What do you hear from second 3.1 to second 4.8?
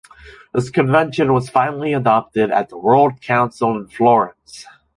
Council in Florence.